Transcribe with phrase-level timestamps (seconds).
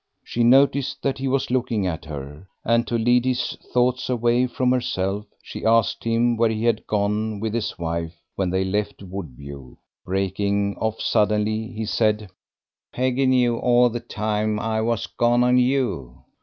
[0.23, 4.71] She noticed that he was looking at her, and to lead his thoughts away from
[4.71, 9.75] herself she asked him where he had gone with his wife when they left Woodview.
[10.03, 12.31] Breaking off suddenly, he said
[12.91, 16.17] "Peggy knew all the time I was gone on you."